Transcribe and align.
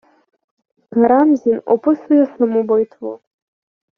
Карамзін 0.93 1.61
описує 1.65 2.25
саму 2.25 2.63
битву: 2.63 3.19